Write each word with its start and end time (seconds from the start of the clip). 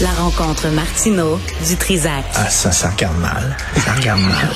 La 0.00 0.10
rencontre 0.12 0.68
Martino 0.68 1.40
du 1.66 1.76
Trizac. 1.76 2.24
Ah, 2.34 2.48
ça, 2.48 2.70
ça 2.70 2.90
regarde 2.90 3.18
mal. 3.18 3.56
Ça 3.84 3.94
regarde 3.94 4.20
mal. 4.20 4.54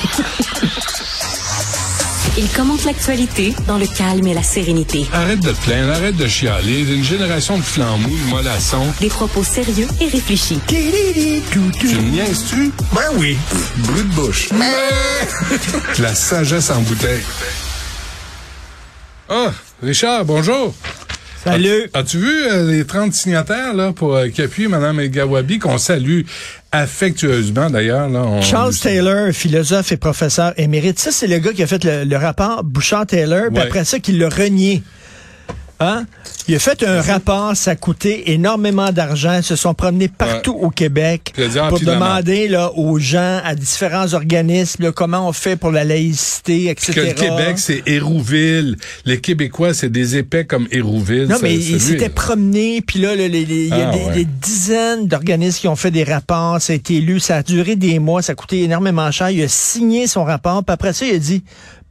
Il 2.38 2.48
commente 2.50 2.84
l'actualité 2.84 3.52
dans 3.66 3.76
le 3.76 3.86
calme 3.86 4.26
et 4.28 4.34
la 4.34 4.42
sérénité. 4.44 5.04
Arrête 5.12 5.40
de 5.40 5.50
te 5.50 5.60
plaindre, 5.62 5.92
arrête 5.92 6.16
de 6.16 6.28
chialer. 6.28 6.80
Une 6.94 7.02
génération 7.02 7.58
de 7.58 7.62
flambous, 7.62 8.08
de 8.08 8.30
mollassons. 8.30 8.86
Des 9.00 9.08
propos 9.08 9.42
sérieux 9.42 9.88
et 10.00 10.06
réfléchis. 10.06 10.60
Tu 10.68 10.78
me 10.78 12.10
niaises-tu? 12.10 12.72
Ben 12.94 13.02
oui. 13.16 13.36
Brut 13.78 14.08
de 14.08 14.14
bouche. 14.14 14.48
La 15.98 16.14
sagesse 16.14 16.70
en 16.70 16.80
bouteille. 16.82 17.22
Ah, 19.28 19.50
Richard, 19.82 20.24
bonjour. 20.24 20.72
Salut. 21.44 21.90
As-tu 21.92 22.18
vu 22.18 22.42
euh, 22.50 22.70
les 22.70 22.84
30 22.84 23.12
signataires 23.12 23.74
là, 23.74 23.92
pour 23.92 24.14
euh, 24.14 24.28
qui 24.28 24.42
appuient 24.42 24.68
Mme 24.68 25.00
El 25.00 25.10
Gawabi, 25.10 25.58
qu'on 25.58 25.76
salue 25.78 26.20
affectueusement 26.70 27.68
d'ailleurs? 27.68 28.08
Charles 28.42 28.74
Taylor, 28.76 29.32
philosophe 29.32 29.90
et 29.92 29.96
professeur 29.96 30.52
émérite. 30.56 30.98
Ça, 30.98 31.10
c'est 31.10 31.26
le 31.26 31.38
gars 31.38 31.52
qui 31.52 31.62
a 31.62 31.66
fait 31.66 31.82
le, 31.84 32.04
le 32.04 32.16
rapport 32.16 32.62
Bouchard-Taylor, 32.64 33.46
puis 33.48 33.56
Ouais. 33.58 33.62
après 33.66 33.84
ça, 33.84 33.98
qui 33.98 34.12
l'a 34.12 34.28
renié. 34.28 34.82
Hein? 35.82 36.06
Il 36.48 36.54
a 36.56 36.58
fait 36.58 36.82
un 36.82 37.00
rapport, 37.00 37.54
ça 37.56 37.72
a 37.72 37.76
coûté 37.76 38.32
énormément 38.32 38.90
d'argent. 38.90 39.34
Ils 39.36 39.42
se 39.44 39.54
sont 39.56 39.74
promenés 39.74 40.08
partout 40.08 40.52
au 40.60 40.70
Québec 40.70 41.32
ah, 41.38 41.68
pour 41.68 41.78
demander 41.80 42.48
là, 42.48 42.72
aux 42.74 42.98
gens, 42.98 43.40
à 43.44 43.54
différents 43.54 44.12
organismes, 44.14 44.84
là, 44.84 44.92
comment 44.92 45.28
on 45.28 45.32
fait 45.32 45.56
pour 45.56 45.70
la 45.70 45.84
laïcité, 45.84 46.68
etc. 46.68 46.92
que 46.92 47.00
le 47.00 47.12
Québec, 47.12 47.58
c'est 47.58 47.82
Hérouville. 47.86 48.76
Les 49.04 49.20
Québécois, 49.20 49.72
c'est 49.74 49.90
des 49.90 50.16
épais 50.16 50.44
comme 50.44 50.66
Hérouville. 50.70 51.26
Non, 51.28 51.36
Ça- 51.36 51.42
mais 51.42 51.56
ça, 51.56 51.66
il 51.66 51.72
lui- 51.74 51.80
s'était 51.80 52.08
promené, 52.08 52.80
puis 52.84 52.98
là, 53.00 53.14
il 53.14 53.68
y 53.68 53.72
a 53.72 53.88
Ah, 53.88 53.92
des, 53.92 54.04
ouais. 54.04 54.14
des 54.14 54.24
dizaines 54.24 55.06
d'organismes 55.06 55.58
qui 55.60 55.68
ont 55.68 55.76
fait 55.76 55.90
des 55.90 56.04
rapports, 56.04 56.60
ça 56.60 56.72
a 56.72 56.76
été 56.76 57.00
lu, 57.00 57.20
ça 57.20 57.36
a 57.36 57.42
duré 57.42 57.76
des 57.76 57.98
mois, 57.98 58.22
ça 58.22 58.32
a 58.32 58.34
coûté 58.34 58.62
énormément 58.62 59.10
cher. 59.10 59.30
Il 59.30 59.42
a 59.42 59.48
signé 59.48 60.06
son 60.06 60.24
rapport, 60.24 60.64
puis 60.64 60.72
après 60.72 60.92
ça, 60.92 61.06
il 61.06 61.14
a 61.14 61.18
dit, 61.18 61.42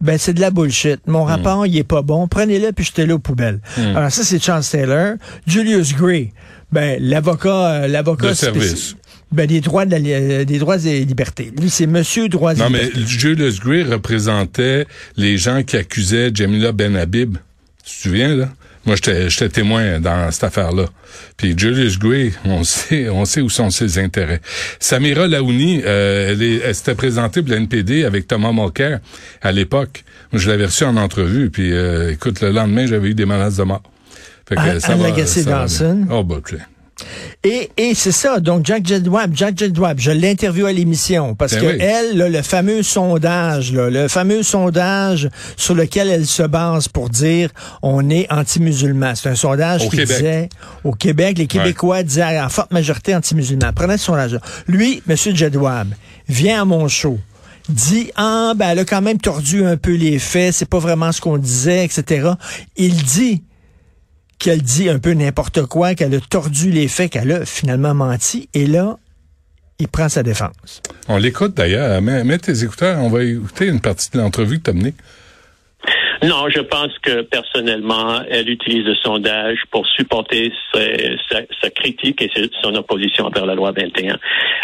ben 0.02 0.18
c'est 0.18 0.34
de 0.34 0.42
la 0.42 0.52
bullshit. 0.52 1.00
Hmm. 1.08 1.12
Mon 1.12 1.24
rapport, 1.24 1.66
il 1.66 1.78
est 1.78 1.84
pas 1.84 2.02
bon, 2.02 2.28
prenez-le, 2.28 2.72
puis 2.72 2.86
jetez-le 2.86 3.14
aux 3.14 3.20
poubelles. 3.20 3.60
Alors 3.78 4.12
ça, 4.12 4.24
c'est 4.24 4.42
Charles 4.42 4.64
Taylor. 4.64 5.16
Julius 5.48 5.94
Gray, 5.96 6.34
ben 6.72 6.98
l'avocat, 7.02 7.68
euh, 7.84 7.88
l'avocat 7.88 8.30
De 8.30 8.34
spéci- 8.34 8.40
service. 8.40 8.96
Ben, 9.32 9.48
des 9.48 9.62
droits 9.62 9.86
de 9.86 9.92
la 9.96 9.98
euh, 10.10 10.44
des 10.44 10.60
droits 10.60 10.78
et 10.86 11.06
libertés. 11.06 11.54
Lui, 11.58 11.70
c'est 11.70 11.88
Monsieur 11.88 12.28
droits 12.28 12.54
et 12.54 12.58
Non, 12.58 12.70
mais 12.70 12.84
libertés. 12.84 13.08
Julius 13.08 13.60
Gray 13.62 13.84
représentait 13.84 14.86
les 15.16 15.38
gens 15.38 15.64
qui 15.64 15.78
accusaient 15.78 16.32
Jamila 16.34 16.74
Ben 16.74 16.98
Habib. 16.98 17.38
Tu 17.86 17.94
te 17.96 18.02
souviens, 18.02 18.36
là? 18.36 18.50
Moi, 18.86 18.96
j'étais 18.96 19.50
témoin 19.50 20.00
dans 20.00 20.32
cette 20.32 20.44
affaire-là. 20.46 20.86
Puis 21.38 21.54
Julius 21.56 22.00
Gray, 22.00 22.34
on 22.46 22.64
sait, 22.66 23.10
on 23.10 23.26
sait 23.26 23.42
où 23.42 23.50
sont 23.50 23.70
ses 23.70 24.00
intérêts. 24.00 24.42
Samira 24.80 25.28
Laouni, 25.28 25.82
euh, 25.86 26.32
elle, 26.32 26.42
est- 26.42 26.62
elle 26.66 26.74
s'était 26.76 26.96
présentée 26.96 27.44
pour 27.44 27.54
l'NPD 27.54 28.04
avec 28.06 28.28
Thomas 28.28 28.52
Mulcair 28.52 29.00
à 29.42 29.52
l'époque. 29.52 30.04
Moi, 30.32 30.42
je 30.42 30.50
l'avais 30.50 30.66
reçu 30.66 30.84
en 30.84 30.98
entrevue. 30.98 31.50
Puis, 31.52 31.72
euh, 31.74 32.12
écoute, 32.14 32.42
le 32.42 32.50
lendemain, 32.52 32.88
j'avais 32.88 33.10
eu 33.10 33.14
des 33.14 33.26
menaces 33.26 33.58
de 33.58 33.64
mort. 33.64 33.84
Fait 34.50 34.58
Anne- 34.58 34.80
Anne 34.84 35.02
Lagacé 35.04 35.44
ça 35.44 35.50
va 35.52 35.58
Dawson? 35.60 35.94
bien. 36.08 36.16
Oh, 36.18 36.24
bah. 36.24 36.40
Et, 37.44 37.72
et 37.78 37.96
c'est 37.96 38.12
ça, 38.12 38.40
donc 38.40 38.66
Jack 38.66 38.86
Jedwab, 38.86 39.32
Jack 39.36 39.58
Jedwab, 39.58 40.00
je 40.00 40.12
l'interviewe 40.12 40.68
à 40.68 40.72
l'émission 40.72 41.34
parce 41.36 41.54
Ben 41.54 41.62
que 41.62 41.66
oui. 41.68 41.78
elle, 41.80 42.18
là, 42.18 42.30
le 42.30 42.42
fameux 42.42 42.84
sondage, 42.84 43.74
là, 43.74 43.90
le 43.90 44.08
fameux 44.08 44.44
sondage 44.44 45.30
sur 45.58 45.74
lequel 45.74 46.10
elle 46.10 46.26
se 46.28 46.44
base 46.44 46.88
pour 46.88 47.10
dire 47.10 47.50
on 47.82 48.10
est 48.10 48.32
anti-musulman. 48.32 49.14
C'est 49.16 49.30
un 49.30 49.36
sondage 49.36 49.86
Au 49.86 49.90
qui 49.90 49.98
Québec. 49.98 50.18
disait 50.18 50.50
au 50.84 50.92
Québec, 50.92 51.38
les 51.38 51.48
Québécois 51.48 52.04
disaient 52.04 52.40
en 52.40 52.50
forte 52.50 52.72
majorité 52.72 53.16
anti-musulmans. 53.16 53.72
Prenez 53.76 53.98
ce 53.98 54.06
sondage. 54.06 54.38
Lui, 54.68 55.02
Monsieur 55.08 55.34
Jedwab, 55.36 55.88
vient 56.28 56.62
à 56.62 56.66
mon 56.66 56.88
show 56.88 57.18
dit 57.70 58.12
ah 58.16 58.54
ben 58.56 58.70
elle 58.70 58.80
a 58.80 58.86
quand 58.86 59.02
même 59.02 59.20
tordu 59.20 59.64
un 59.64 59.78
peu 59.78 59.94
les 59.96 60.20
faits, 60.20 60.54
c'est 60.54 60.68
pas 60.70 60.80
vraiment 60.80 61.12
ce 61.12 61.22
qu'on 61.22 61.38
disait, 61.38 61.86
etc. 61.86 62.32
Il 62.76 62.96
dit 63.04 63.44
qu'elle 64.42 64.62
dit 64.62 64.90
un 64.90 65.00
peu 65.00 65.14
n'importe 65.14 65.66
quoi, 65.68 65.96
qu'elle 65.96 66.14
a 66.16 66.20
tordu 66.20 66.72
les 66.72 66.88
faits, 66.88 67.12
qu'elle 67.14 67.32
a 67.32 67.46
finalement 67.46 67.94
menti, 67.94 68.50
et 68.54 68.66
là, 68.66 68.98
il 69.80 69.88
prend 69.88 70.10
sa 70.10 70.22
défense. 70.24 70.82
On 71.08 71.18
l'écoute 71.18 71.56
d'ailleurs. 71.56 72.02
Mets, 72.02 72.24
mets 72.24 72.38
tes 72.38 72.64
écouteurs. 72.64 73.00
On 73.00 73.10
va 73.10 73.24
écouter 73.24 73.66
une 73.68 73.82
partie 73.82 74.12
de 74.12 74.20
l'entrevue 74.20 74.60
que 74.60 74.66
tu 74.66 74.70
as 74.70 74.74
menée. 74.74 74.94
Non, 76.24 76.48
je 76.54 76.60
pense 76.60 76.92
que 77.02 77.22
personnellement, 77.24 78.22
elle 78.30 78.48
utilise 78.48 78.86
le 78.86 78.94
sondage 78.94 79.58
pour 79.72 79.88
supporter 79.88 80.52
ses- 80.72 81.16
sa, 81.32 81.40
sa 81.60 81.70
critique 81.72 82.22
et 82.22 82.30
son 82.62 82.76
opposition 82.76 83.26
envers 83.26 83.48
la 83.48 83.56
loi 83.56 83.72
21. 83.72 84.20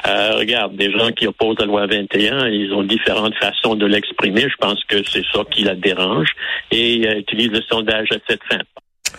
Euh, 0.07 0.35
regarde, 0.35 0.75
des 0.75 0.91
gens 0.91 1.11
qui 1.11 1.25
opposent 1.25 1.57
la 1.57 1.65
loi 1.65 1.87
21, 1.87 2.47
ils 2.49 2.71
ont 2.73 2.83
différentes 2.83 3.33
façons 3.37 3.73
de 3.73 3.87
l'exprimer. 3.87 4.41
Je 4.41 4.55
pense 4.59 4.83
que 4.87 5.03
c'est 5.03 5.25
ça 5.33 5.39
qui 5.49 5.63
la 5.63 5.73
dérange 5.73 6.29
et 6.69 7.01
elle 7.01 7.17
utilise 7.17 7.49
le 7.49 7.61
sondage 7.67 8.09
à 8.11 8.17
cette 8.29 8.43
fin. 8.47 8.59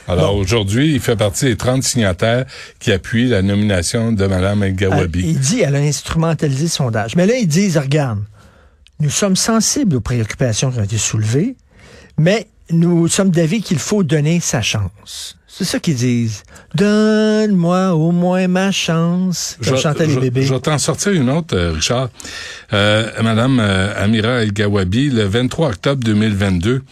Alors 0.06 0.37
aujourd'hui, 0.37 0.94
il 0.94 1.00
fait 1.00 1.16
partie 1.16 1.47
des 1.47 1.56
30 1.56 1.82
signataires 1.82 2.47
qui 2.78 2.93
appuient 2.93 3.28
la 3.28 3.43
nomination 3.43 4.12
de 4.12 4.26
Mme 4.26 4.62
El 4.62 4.75
Gawabi. 4.75 5.21
il 5.21 5.38
dit 5.38 5.60
elle 5.60 5.76
a 5.76 5.81
instrumentalisé 5.81 6.65
le 6.65 6.69
sondage. 6.69 7.15
Mais 7.15 7.26
là, 7.26 7.34
ils 7.37 7.47
disent, 7.47 7.76
regarde, 7.76 8.21
nous 9.00 9.10
sommes 9.10 9.37
sensibles 9.37 9.97
aux 9.97 10.00
préoccupations 10.00 10.71
qui 10.71 10.78
ont 10.78 10.84
été 10.84 10.99
soulevées, 10.99 11.56
mais 12.16 12.49
nous 12.71 13.09
sommes 13.09 13.31
d'avis 13.31 13.62
qu'il 13.62 13.78
faut 13.78 14.03
donner 14.03 14.41
sa 14.41 14.62
chance. 14.62 15.38
C'est 15.58 15.64
ça 15.64 15.80
qu'ils 15.80 15.96
disent. 15.96 16.44
Donne-moi 16.76 17.92
au 17.92 18.12
moins 18.12 18.46
ma 18.46 18.70
chance. 18.70 19.56
Comme 19.64 19.76
Je- 19.76 19.82
chantaient 19.82 20.06
les 20.06 20.14
bébés. 20.14 20.42
Je 20.44 20.54
vais 20.54 20.60
t'en 20.60 20.78
sortir 20.78 21.10
une 21.10 21.28
autre, 21.28 21.56
euh, 21.56 21.72
Richard. 21.72 22.10
Euh, 22.72 23.10
Madame 23.24 23.58
euh, 23.60 23.92
Amira 24.04 24.41
El 24.42 24.52
Gawabi, 24.52 25.10
le 25.10 25.24
23 25.24 25.70
octobre 25.70 26.04
2022, 26.04 26.82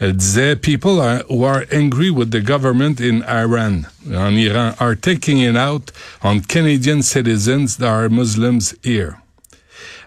elle 0.00 0.12
disait 0.14 0.56
People 0.56 0.98
are, 1.00 1.20
who 1.30 1.44
are 1.46 1.62
angry 1.72 2.10
with 2.10 2.30
the 2.30 2.42
government 2.42 3.00
in 3.00 3.20
Iran, 3.28 3.82
en 4.12 4.34
Iran, 4.36 4.72
are 4.80 4.96
taking 5.00 5.38
it 5.38 5.56
out 5.56 5.92
on 6.24 6.40
Canadian 6.40 7.02
citizens 7.02 7.76
that 7.78 7.86
are 7.88 8.08
Muslims 8.10 8.74
here. 8.84 9.12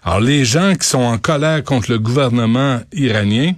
Alors 0.03 0.19
les 0.19 0.43
gens 0.43 0.75
qui 0.75 0.85
sont 0.87 0.99
en 1.03 1.17
colère 1.17 1.63
contre 1.63 1.89
le 1.91 1.99
gouvernement 1.99 2.81
iranien 2.91 3.53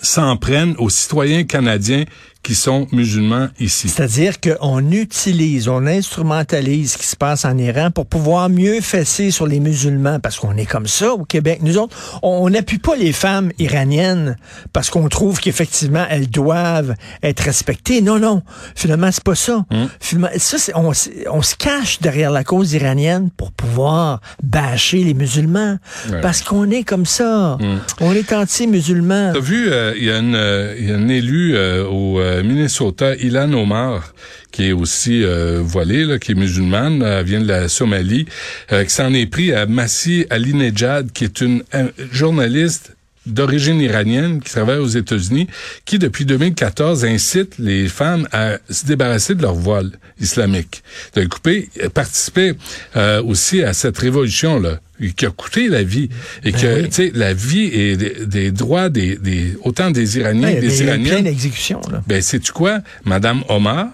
s'en 0.00 0.36
prennent 0.38 0.74
aux 0.78 0.90
citoyens 0.90 1.44
canadiens 1.44 2.04
qui 2.44 2.54
sont 2.54 2.86
musulmans 2.92 3.48
ici. 3.58 3.88
C'est-à-dire 3.88 4.34
qu'on 4.38 4.90
utilise, 4.92 5.66
on 5.66 5.86
instrumentalise 5.86 6.92
ce 6.92 6.98
qui 6.98 7.06
se 7.06 7.16
passe 7.16 7.44
en 7.44 7.58
Iran 7.58 7.90
pour 7.90 8.06
pouvoir 8.06 8.48
mieux 8.48 8.80
fesser 8.80 9.32
sur 9.32 9.46
les 9.46 9.58
musulmans, 9.58 10.20
parce 10.20 10.38
qu'on 10.38 10.56
est 10.56 10.66
comme 10.66 10.86
ça 10.86 11.12
au 11.14 11.24
Québec. 11.24 11.60
Nous 11.62 11.78
autres, 11.78 11.96
on 12.22 12.48
n'appuie 12.50 12.78
pas 12.78 12.94
les 12.94 13.12
femmes 13.12 13.50
iraniennes 13.58 14.36
parce 14.72 14.90
qu'on 14.90 15.08
trouve 15.08 15.40
qu'effectivement, 15.40 16.04
elles 16.08 16.28
doivent 16.28 16.94
être 17.22 17.40
respectées. 17.40 18.02
Non, 18.02 18.18
non. 18.18 18.42
Finalement, 18.76 19.10
c'est 19.10 19.24
pas 19.24 19.34
ça. 19.34 19.64
Finalement, 19.98 20.28
ça, 20.36 20.58
on, 20.76 20.92
on 21.30 21.42
se 21.42 21.56
cache 21.56 22.00
derrière 22.00 22.30
la 22.30 22.44
cause 22.44 22.74
iranienne 22.74 23.30
pour 23.36 23.52
pouvoir 23.52 24.20
bâcher 24.42 25.02
les 25.02 25.14
musulmans. 25.14 25.78
Ouais. 26.10 26.20
Parce 26.20 26.42
qu'on 26.42 26.70
est 26.70 26.84
comme 26.84 27.06
ça. 27.06 27.58
On 28.00 28.12
est 28.12 28.32
anti-musulman. 28.32 29.32
T'as 29.32 29.40
vu, 29.40 29.68
euh, 29.70 29.94
il 29.96 30.04
y 30.04 30.10
euh, 30.10 30.74
il 30.78 30.88
y 30.88 30.92
a 30.92 30.96
une 30.96 31.10
élue 31.10 31.56
euh, 31.56 31.86
au 31.86 32.20
euh, 32.34 32.42
Minnesota, 32.42 33.14
Ilan 33.16 33.52
Omar, 33.52 34.12
qui 34.50 34.68
est 34.68 34.72
aussi 34.72 35.24
euh, 35.24 35.60
voilée, 35.62 36.18
qui 36.20 36.32
est 36.32 36.34
musulmane, 36.34 37.02
euh, 37.02 37.22
vient 37.22 37.40
de 37.40 37.48
la 37.48 37.68
Somalie, 37.68 38.26
euh, 38.72 38.84
qui 38.84 38.90
s'en 38.90 39.12
est 39.12 39.26
pris 39.26 39.52
à 39.52 39.66
Massi 39.66 40.26
Alinejad, 40.30 41.12
qui 41.12 41.24
est 41.24 41.40
une 41.40 41.64
journaliste 42.12 42.94
d'origine 43.26 43.80
iranienne 43.80 44.40
qui 44.40 44.50
travaille 44.50 44.78
aux 44.78 44.86
États-Unis, 44.86 45.48
qui 45.84 45.98
depuis 45.98 46.26
2014 46.26 47.04
incite 47.04 47.58
les 47.58 47.88
femmes 47.88 48.28
à 48.32 48.58
se 48.68 48.86
débarrasser 48.86 49.34
de 49.34 49.42
leur 49.42 49.54
voile 49.54 49.92
islamique, 50.20 50.82
de 51.14 51.24
couper, 51.24 51.68
participer 51.94 52.52
euh, 52.96 53.22
aussi 53.22 53.62
à 53.62 53.72
cette 53.72 53.98
révolution 53.98 54.60
là 54.60 54.78
qui 55.16 55.26
a 55.26 55.30
coûté 55.30 55.68
la 55.68 55.82
vie 55.82 56.08
et 56.44 56.52
que 56.52 56.58
Ben 56.58 56.82
oui. 56.84 56.88
tu 56.88 56.94
sais 56.94 57.10
la 57.14 57.34
vie 57.34 57.64
et 57.64 57.96
des, 57.96 58.26
des 58.26 58.50
droits 58.52 58.88
des, 58.88 59.16
des 59.16 59.56
autant 59.62 59.90
des 59.90 60.18
Iraniens 60.18 60.52
que 60.52 60.58
y 60.58 60.60
des 60.60 60.82
Iraniennes. 60.82 61.24
d'exécutions. 61.24 61.80
là. 61.90 62.02
Ben 62.06 62.22
sais-tu 62.22 62.52
quoi, 62.52 62.80
Madame 63.04 63.42
Omar 63.48 63.88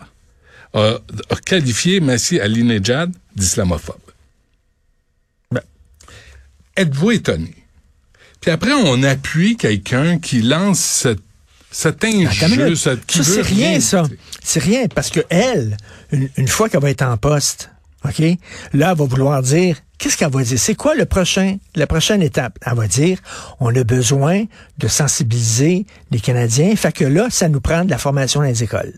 a, 0.75 0.99
a 1.31 1.37
qualifié 1.45 2.01
Massi 2.01 2.39
Alinejad 2.39 3.13
d'islamophobe. 3.35 3.97
Ben. 5.51 5.63
Êtes-vous 6.77 7.11
étonné? 7.13 7.55
Puis 8.41 8.51
après, 8.51 8.73
on 8.73 9.03
appuie 9.03 9.57
quelqu'un 9.57 10.19
qui 10.19 10.41
lance 10.43 10.79
cette, 10.81 11.21
cet 11.71 12.05
injure, 12.05 12.77
Ça, 12.77 12.97
c'est 13.07 13.43
rien, 13.43 13.81
ça. 13.81 14.05
tu. 14.09 14.19
C'est 14.43 14.63
rien, 14.63 14.87
parce 14.89 15.11
que 15.11 15.21
elle, 15.29 15.77
une, 16.13 16.29
une 16.37 16.49
fois 16.49 16.69
qu'elle 16.69 16.81
va 16.81 16.91
être 16.91 17.03
en 17.03 17.17
poste, 17.17 17.71
OK, 18.05 18.19
là, 18.19 18.37
elle 18.73 18.81
va 18.81 18.95
vouloir 19.05 19.43
dire, 19.43 19.77
qu'est-ce 20.01 20.17
qu'elle 20.17 20.31
va 20.33 20.43
dire? 20.43 20.59
C'est 20.59 20.75
quoi 20.75 20.95
le 20.97 21.05
prochain, 21.05 21.59
la 21.77 21.87
prochaine 21.87 22.23
étape? 22.23 22.59
Elle 22.67 22.75
va 22.75 22.89
dire, 22.89 23.19
on 23.61 23.73
a 23.77 23.85
besoin 23.85 24.45
de 24.79 24.89
sensibiliser 24.89 25.87
les 26.11 26.19
Canadiens, 26.19 26.75
fait 26.75 26.91
que 26.93 27.05
là, 27.05 27.29
ça 27.31 27.49
nous 27.49 27.61
prend 27.61 27.85
de 27.85 27.91
la 27.91 27.99
formation 27.99 28.41
dans 28.41 28.47
les 28.47 28.63
écoles. 28.65 28.95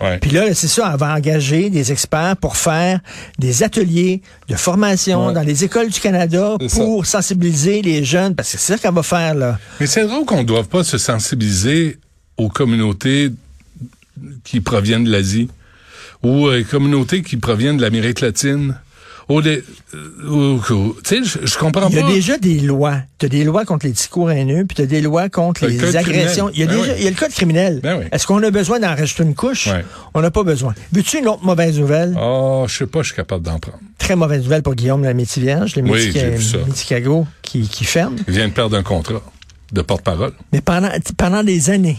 Ouais. 0.00 0.18
Puis 0.18 0.30
là, 0.30 0.54
c'est 0.54 0.68
ça, 0.68 0.90
elle 0.92 0.98
va 1.00 1.12
engager 1.12 1.70
des 1.70 1.90
experts 1.90 2.36
pour 2.36 2.56
faire 2.56 3.00
des 3.40 3.64
ateliers 3.64 4.22
de 4.48 4.54
formation 4.54 5.26
Ouais. 5.26 5.32
dans 5.34 5.42
les 5.42 5.64
écoles 5.64 5.88
du 5.90 5.98
Canada 5.98 6.56
ça. 6.68 6.76
pour 6.78 7.04
sensibiliser 7.04 7.82
les 7.82 8.04
jeunes, 8.04 8.36
parce 8.36 8.52
que 8.52 8.58
c'est 8.58 8.74
ça 8.74 8.78
qu'elle 8.78 8.94
va 8.94 9.02
faire, 9.02 9.34
là. 9.34 9.58
Mais 9.80 9.88
c'est 9.88 10.06
drôle 10.06 10.24
qu'on 10.24 10.38
ne 10.38 10.44
doive 10.44 10.68
pas 10.68 10.84
se 10.84 10.98
sensibiliser 10.98 11.98
aux 12.36 12.48
communautés 12.48 13.32
qui 14.44 14.60
proviennent 14.60 15.02
de 15.02 15.10
l'Asie 15.10 15.48
ou 16.22 16.48
aux 16.48 16.62
communautés 16.64 17.22
qui 17.22 17.36
proviennent 17.36 17.76
de 17.76 17.82
l'Amérique 17.82 18.20
latine. 18.20 18.76
Euh, 19.30 20.58
tu 21.04 21.24
sais, 21.24 21.38
je, 21.44 21.58
comprends 21.58 21.88
Il 21.90 21.96
y 21.96 21.98
a 21.98 22.02
pas. 22.02 22.08
déjà 22.08 22.38
des 22.38 22.60
lois. 22.60 22.96
Tu 23.18 23.26
as 23.26 23.28
des 23.28 23.44
lois 23.44 23.64
contre 23.64 23.86
les 23.86 23.92
discours 23.92 24.30
haineux, 24.30 24.64
puis 24.64 24.74
tu 24.76 24.82
as 24.82 24.86
des 24.86 25.00
lois 25.02 25.28
contre 25.28 25.66
Le 25.66 25.72
les 25.72 25.96
agressions. 25.96 26.50
Il 26.54 26.60
y, 26.60 26.62
a 26.62 26.66
Ben 26.66 26.76
déjà, 26.78 26.92
oui. 26.92 26.96
il 26.98 27.04
y 27.04 27.06
a 27.06 27.10
le 27.10 27.16
code 27.16 27.30
criminel. 27.30 27.80
Ben 27.82 27.98
oui. 27.98 28.04
Est-ce 28.10 28.26
qu'on 28.26 28.42
a 28.42 28.50
besoin 28.50 28.80
d'en 28.80 28.88
rajouter 28.94 29.24
une 29.24 29.34
couche? 29.34 29.66
Ouais. 29.66 29.84
On 30.14 30.20
n'a 30.22 30.30
pas 30.30 30.44
besoin. 30.44 30.74
Veux-tu 30.92 31.18
une 31.18 31.28
autre 31.28 31.44
mauvaise 31.44 31.78
nouvelle? 31.78 32.16
Oh, 32.20 32.64
je 32.68 32.74
sais 32.78 32.86
pas, 32.86 33.02
je 33.02 33.08
suis 33.08 33.16
capable 33.16 33.44
d'en 33.44 33.58
prendre. 33.58 33.78
Très 33.98 34.16
mauvaise 34.16 34.42
nouvelle 34.44 34.62
pour 34.62 34.74
Guillaume 34.74 35.04
la 35.04 35.12
Métivierge, 35.14 35.76
le 35.76 35.82
Oui. 35.82 36.12
Méticago 36.66 37.26
qui, 37.42 37.68
qui 37.68 37.84
ferme. 37.84 38.16
Il 38.26 38.34
vient 38.34 38.48
de 38.48 38.52
perdre 38.52 38.76
un 38.76 38.82
contrat 38.82 39.22
de 39.72 39.82
porte-parole. 39.82 40.32
Mais 40.52 40.62
pendant, 40.62 40.88
pendant 41.18 41.42
des 41.44 41.68
années, 41.68 41.98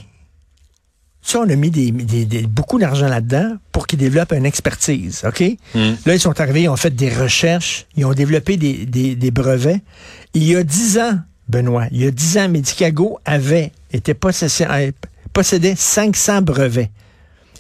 ça, 1.22 1.40
on 1.40 1.50
a 1.50 1.56
mis 1.56 1.70
des, 1.70 1.92
des- 1.92 2.26
des- 2.26 2.48
beaucoup 2.48 2.80
d'argent 2.80 3.08
là-dedans 3.08 3.58
pour 3.72 3.88
qu'ils 3.88 4.00
développent 4.00 4.32
une 4.32 4.46
expertise, 4.46 5.24
OK? 5.28 5.42
Mm. 5.76 5.80
Là, 6.06 6.14
ils 6.16 6.20
sont 6.20 6.40
arrivés, 6.40 6.64
ils 6.64 6.70
ont 6.70 6.78
fait 6.78 6.96
des 6.96 7.10
recherches, 7.14 7.86
ils 7.96 8.06
ont 8.06 8.14
développé 8.14 8.58
des, 8.58 8.86
des- 8.86 9.16
des 9.16 9.32
brevets. 9.32 9.82
Il 10.34 10.44
y 10.44 10.56
a 10.56 10.64
dix 10.64 10.98
ans, 10.98 11.20
Benoît, 11.50 11.86
il 11.92 12.02
y 12.04 12.08
a 12.08 12.12
dix 12.12 12.38
ans, 12.38 12.48
Medicago 12.50 13.20
avait 13.26 13.72
été 13.92 14.14
possessé, 14.14 14.66
euh, 14.70 14.92
possédait 15.34 15.76
500 15.78 16.42
brevets 16.42 16.90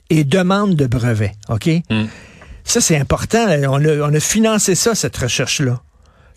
et 0.09 0.23
demande 0.23 0.75
de 0.75 0.87
brevets, 0.87 1.33
OK? 1.49 1.67
Mm. 1.89 2.05
Ça, 2.63 2.81
c'est 2.81 2.97
important. 2.97 3.45
On 3.67 3.83
a, 3.83 4.09
on 4.09 4.13
a 4.13 4.19
financé 4.19 4.75
ça, 4.75 4.95
cette 4.95 5.17
recherche-là. 5.17 5.81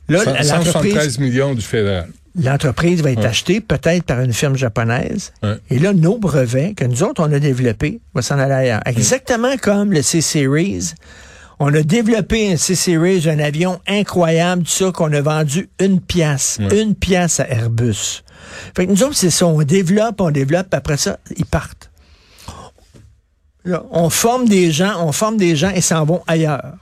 Là, 0.09 0.25
Cent- 0.25 0.31
l'entreprise... 0.33 0.93
173 0.95 1.19
millions 1.19 1.55
du 1.55 1.61
fédéral. 1.63 2.09
L'entreprise 2.35 3.03
va 3.03 3.11
être 3.11 3.19
Ouais. 3.21 3.27
achetée 3.27 3.61
peut-être 3.61 4.05
par 4.05 4.21
une 4.21 4.33
firme 4.33 4.57
japonaise. 4.57 5.33
Ouais. 5.43 5.57
Et 5.69 5.79
là, 5.79 5.93
nos 5.93 6.19
brevets 6.19 6.75
que 6.75 6.85
nous 6.85 7.03
autres, 7.03 7.23
on 7.23 7.31
a 7.33 7.39
développés, 7.39 8.01
vont 8.15 8.23
s'en 8.23 8.39
aller 8.39 8.55
ailleurs. 8.55 8.81
Exactement 8.87 9.57
comme 9.61 9.93
le 9.93 10.01
C-Series. 10.01 10.95
On 11.59 11.73
a 11.75 11.83
développé 11.83 12.53
un 12.53 12.57
C-Series, 12.57 13.29
un 13.29 13.39
avion 13.39 13.81
incroyable, 13.87 14.63
tout 14.63 14.71
ça, 14.71 14.91
qu'on 14.93 15.13
a 15.13 15.21
vendu 15.21 15.69
une 15.79 16.01
pièce. 16.01 16.59
Ouais. 16.59 16.83
Une 16.83 16.95
pièce 16.95 17.39
à 17.39 17.49
Airbus. 17.51 18.23
Fait 18.75 18.87
que 18.87 18.91
nous 18.93 19.03
autres, 19.03 19.15
c'est 19.15 19.31
ça. 19.31 19.47
On 19.47 19.63
développe, 19.63 20.21
on 20.21 20.31
développe, 20.31 20.69
puis 20.71 20.79
après 20.79 20.97
ça, 20.97 21.19
ils 21.37 21.45
partent. 21.47 21.91
Là, 23.65 23.85
on 23.93 24.11
forme 24.11 24.49
des 24.49 24.73
gens, 24.73 25.07
on 25.07 25.13
forme 25.13 25.37
des 25.37 25.55
gens 25.55 25.71
et 25.71 25.81
s'en 25.83 26.05
vont 26.05 26.23
ailleurs. 26.27 26.73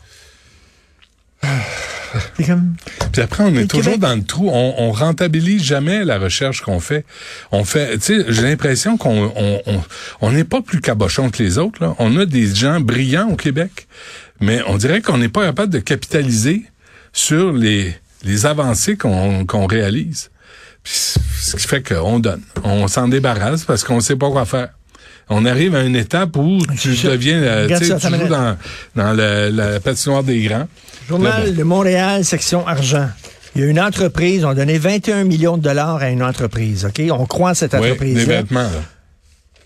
Comme... 2.47 2.75
Puis 3.12 3.23
après, 3.23 3.45
on 3.45 3.55
est 3.55 3.67
toujours 3.67 3.93
Québec- 3.95 4.01
dans 4.01 4.15
le 4.17 4.23
trou. 4.23 4.49
On, 4.53 4.75
on 4.79 4.93
rentabilise 4.93 5.62
jamais 5.62 6.05
la 6.05 6.19
recherche 6.19 6.61
qu'on 6.62 6.81
fait. 6.81 7.05
On 7.53 7.65
fait, 7.65 7.99
tu 7.99 8.05
sais, 8.21 8.25
j'ai 8.29 8.43
l'impression 8.43 8.97
qu'on 8.97 9.33
on, 9.37 9.62
on, 9.67 9.83
on 10.21 10.33
n'est 10.33 10.45
pas 10.45 10.61
plus 10.62 10.81
cabochon 10.81 11.31
que 11.31 11.43
les 11.43 11.59
autres. 11.59 11.83
Là. 11.83 11.95
On 11.99 12.17
a 12.17 12.27
des 12.27 12.55
gens 12.55 12.81
brillants 12.81 13.29
au 13.31 13.37
Québec, 13.37 13.87
mais 14.41 14.61
on 14.67 14.77
dirait 14.77 15.01
qu'on 15.03 15.19
n'est 15.19 15.29
pas 15.29 15.47
capable 15.47 15.73
de 15.73 15.79
capitaliser 15.81 16.65
sur 17.12 17.53
les, 17.53 17.95
les 18.25 18.47
avancées 18.47 18.97
qu'on 18.97 19.45
qu'on 19.45 19.67
réalise. 19.67 20.31
Puis 20.83 20.95
ce 21.41 21.56
qui 21.56 21.67
fait 21.67 21.83
qu'on 21.87 22.19
donne. 22.21 22.43
On 22.65 22.89
s'en 22.89 23.09
débarrasse 23.09 23.65
parce 23.65 23.85
qu'on 23.85 24.01
sait 24.01 24.17
pas 24.17 24.31
quoi 24.31 24.47
faire. 24.47 24.71
On 25.31 25.44
arrive 25.47 25.75
à 25.77 25.82
une 25.82 25.97
étape 25.97 26.37
où 26.37 26.59
tu 26.81 26.97
Ça- 26.97 27.09
deviens, 27.11 27.41
euh, 27.43 27.69
tu 27.79 27.85
ça, 27.87 27.99
joues 27.99 28.27
dans, 28.29 28.56
dans 28.97 29.12
la, 29.12 29.49
la 29.50 29.81
patinoire 29.81 30.25
des 30.25 30.43
grands. 30.43 30.67
Journal 31.09 31.44
Là, 31.44 31.50
bon. 31.50 31.56
de 31.56 31.62
Montréal, 31.62 32.25
section 32.25 32.67
argent. 32.67 33.09
Il 33.55 33.62
y 33.62 33.65
a 33.65 33.69
une 33.69 33.81
entreprise, 33.81 34.44
on 34.44 34.50
a 34.50 34.55
donné 34.55 34.79
21 34.79 35.25
millions 35.25 35.56
de 35.56 35.62
dollars 35.62 35.97
à 35.97 36.11
une 36.11 36.23
entreprise, 36.23 36.85
OK? 36.85 37.00
On 37.11 37.27
croit 37.27 37.50
à 37.50 37.55
cette 37.55 37.73
Oui, 37.75 37.81
des 37.81 37.87
entreprise-là. 37.93 38.25
vêtements, 38.43 38.61
là. 38.62 38.82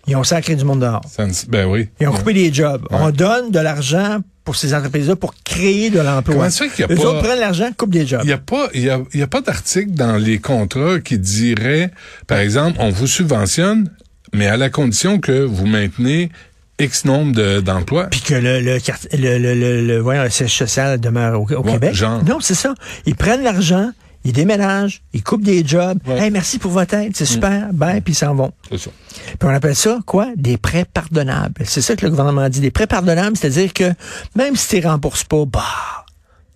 Ils 0.07 0.17
ont 0.17 0.25
sacré 0.25 0.55
du 0.55 0.65
monde 0.67 0.81
dehors. 0.81 1.01
Ça 1.11 1.25
ben 1.49 1.67
oui. 1.67 1.89
Ils 1.99 2.09
ont 2.09 2.13
coupé 2.13 2.35
des 2.35 2.53
jobs. 2.53 2.83
Ouais. 2.91 2.99
On 3.01 3.11
donne 3.11 3.51
de 3.51 3.59
l'argent 3.59 4.19
pour 4.45 4.55
ces 4.57 4.75
entreprises-là 4.75 5.17
pour 5.17 5.35
créer 5.45 5.89
de 5.89 5.99
l'emploi. 6.01 6.35
Comment 6.35 6.51
ça 6.51 6.67
qu'il 6.69 6.81
y 6.81 6.85
a 6.85 6.89
pas- 6.89 6.95
autres 7.03 7.21
prennent 7.23 7.41
l'argent, 7.41 7.71
coupent 7.75 7.89
des 7.91 8.07
jobs. 8.07 8.21
Il 8.25 8.27
n'y 8.27 8.33
a 8.35 8.39
pas, 8.39 8.69
il 8.75 8.83
y 8.83 8.91
a, 8.91 9.01
y 9.15 9.23
a 9.23 9.27
pas 9.27 9.41
d'article 9.41 9.93
dans 9.93 10.17
les 10.19 10.39
contrats 10.41 11.01
qui 11.01 11.19
dirait, 11.19 11.91
par 12.27 12.39
exemple, 12.39 12.77
on 12.81 12.91
vous 12.91 13.07
subventionne, 13.07 13.89
mais 14.35 14.47
à 14.47 14.57
la 14.57 14.69
condition 14.71 15.19
que 15.21 15.45
vous 15.45 15.67
maintenez 15.67 16.31
X 16.79 17.05
nombre 17.05 17.33
de- 17.33 17.61
d'emplois. 17.61 18.07
Puis 18.07 18.21
que 18.21 18.35
le, 18.35 18.61
le, 18.61 18.79
le, 19.13 19.39
le, 19.39 20.03
le, 20.03 20.31
siège 20.31 20.55
social 20.55 21.01
demeure 21.01 21.41
au, 21.41 21.45
au 21.45 21.63
Ouais, 21.63 21.73
Québec. 21.73 21.95
genre. 21.95 22.23
Non, 22.25 22.41
c'est 22.41 22.55
ça. 22.55 22.75
Ils 23.07 23.15
prennent 23.15 23.45
l'argent, 23.45 23.91
ils 24.25 24.33
déménagent, 24.33 25.01
ils 25.13 25.23
coupent 25.23 25.45
des 25.45 25.65
jobs. 25.65 25.99
Ouais. 26.07 26.15
Mm. 26.19 26.23
Hey, 26.25 26.31
merci 26.33 26.59
pour 26.59 26.73
votre 26.73 26.95
aide, 26.95 27.13
c'est 27.17 27.27
super. 27.27 27.69
Ben, 27.73 28.01
puis 28.01 28.13
ils 28.13 28.17
s'en 28.17 28.35
vont. 28.35 28.53
C'est 28.71 28.79
ça. 28.79 28.91
Puis 29.09 29.37
on 29.43 29.49
appelle 29.51 29.77
ça 29.77 29.99
quoi? 30.05 30.29
Des 30.37 30.57
prêts 30.57 30.85
pardonnables. 30.93 31.63
C'est 31.65 31.81
ça 31.81 31.95
que 31.95 32.05
le 32.05 32.11
gouvernement 32.11 32.49
dit. 32.49 32.61
Des 32.61 32.73
prêts 32.73 32.89
pardonnables, 32.89 33.37
c'est-à-dire 33.37 33.73
que 33.73 33.93
même 34.35 34.57
si 34.57 34.69
tu 34.69 34.81
ne 34.81 34.89
rembourses 34.91 35.25
pas, 35.25 35.45
bah, 35.47 35.63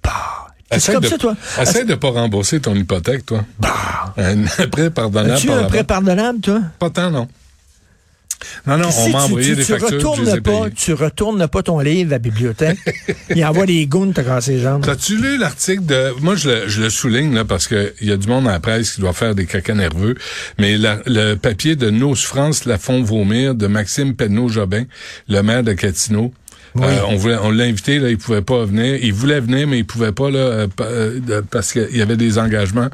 bah. 0.02 0.46
C'est 0.78 0.92
comme 0.92 1.02
de, 1.02 1.08
ça, 1.08 1.16
toi. 1.16 1.34
Essaie 1.62 1.84
de 1.84 1.94
pas 1.94 2.10
rembourser 2.10 2.60
ton 2.60 2.74
hypothèque, 2.74 3.24
toi. 3.24 3.42
Bah. 3.58 4.14
Un 4.18 4.66
prêt 4.66 4.90
pardonnable 4.90 5.34
As-tu 5.36 5.46
par 5.46 5.58
un 5.58 5.64
prêt 5.64 5.84
pardonnable, 5.84 6.40
toi? 6.40 6.60
Pas 6.78 6.90
tant, 6.90 7.10
non. 7.10 7.26
Non, 8.66 8.76
non, 8.78 8.88
on 8.96 9.08
m'a 9.10 9.22
envoyé 9.24 9.50
tu- 9.50 9.56
des 9.56 9.64
tu 9.64 9.72
factures, 9.72 9.88
je 9.88 9.94
les 9.96 9.98
retournes 10.08 10.28
ai 10.36 10.40
pas, 10.40 10.60
payées. 10.62 10.74
tu 10.76 10.92
retournes 10.92 11.48
pas 11.48 11.62
ton 11.62 11.80
livre 11.80 12.10
à 12.10 12.14
la 12.14 12.18
bibliothèque, 12.18 12.78
il 13.34 13.44
envoie 13.44 13.66
des 13.66 13.86
goons 13.86 14.12
te 14.12 14.20
casser 14.20 14.52
les 14.52 14.60
jambes. 14.60 14.84
T'as-tu 14.84 15.16
lu 15.16 15.38
l'article 15.38 15.84
de... 15.84 16.12
Moi, 16.20 16.36
je 16.36 16.48
le, 16.48 16.68
je 16.68 16.80
le 16.82 16.90
souligne, 16.90 17.34
là, 17.34 17.44
parce 17.44 17.66
que 17.66 17.92
il 18.00 18.08
y 18.08 18.12
a 18.12 18.16
du 18.16 18.28
monde 18.28 18.46
à 18.48 18.52
la 18.52 18.60
presse 18.60 18.92
qui 18.92 19.00
doit 19.00 19.12
faire 19.12 19.34
des 19.34 19.46
caca 19.46 19.74
nerveux, 19.74 20.14
mais 20.58 20.76
la- 20.78 21.00
le 21.06 21.34
papier 21.34 21.74
de 21.76 21.90
Nos 21.90 22.14
France 22.14 22.64
la 22.64 22.78
font 22.78 23.02
vomir 23.02 23.54
de 23.54 23.66
Maxime 23.66 24.14
Penneau-Jobin, 24.14 24.84
le 25.28 25.42
maire 25.42 25.62
de 25.62 25.72
Euh, 26.76 27.00
on 27.08 27.16
voulait, 27.16 27.36
on 27.42 27.50
l'a 27.50 27.64
invité, 27.64 27.98
là, 27.98 28.10
il 28.10 28.18
pouvait 28.18 28.42
pas 28.42 28.64
venir. 28.64 28.98
Il 29.02 29.12
voulait 29.12 29.40
venir, 29.40 29.66
mais 29.66 29.78
il 29.78 29.86
pouvait 29.86 30.12
pas 30.12 30.30
là, 30.30 30.38
euh, 30.38 30.66
euh, 30.80 31.42
parce 31.50 31.72
qu'il 31.72 31.96
y 31.96 32.02
avait 32.02 32.16
des 32.16 32.38
engagements. 32.38 32.88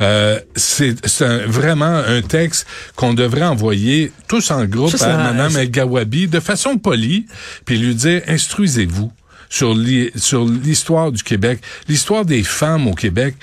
Euh, 0.00 0.38
c'est 0.54 0.94
c'est 1.08 1.24
un- 1.24 1.46
vraiment 1.46 1.96
un 2.06 2.20
texte 2.22 2.66
qu'on 2.94 3.14
devrait 3.14 3.44
envoyer 3.44 4.12
tous 4.28 4.50
en 4.50 4.64
groupe 4.66 4.90
Ça, 4.96 5.06
à 5.28 5.48
c'est- 5.50 5.62
El 5.62 5.70
Gawabi 5.70 6.28
de 6.28 6.40
façon 6.40 6.76
polie, 6.78 7.26
puis 7.64 7.78
lui 7.78 7.94
dire 7.94 8.22
instruisez-vous 8.28 9.10
sur 9.48 9.74
l'hi- 9.74 10.10
sur 10.16 10.44
l'histoire 10.44 11.12
du 11.12 11.22
Québec, 11.22 11.60
l'histoire 11.88 12.24
des 12.24 12.42
femmes 12.42 12.86
au 12.88 12.94
Québec, 12.94 13.36